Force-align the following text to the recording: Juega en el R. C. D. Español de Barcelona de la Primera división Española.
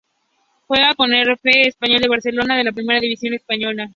Juega 0.65 0.95
en 0.97 1.13
el 1.13 1.27
R. 1.29 1.37
C. 1.37 1.49
D. 1.51 1.61
Español 1.67 2.01
de 2.01 2.07
Barcelona 2.07 2.57
de 2.57 2.63
la 2.63 2.71
Primera 2.71 2.99
división 2.99 3.35
Española. 3.35 3.87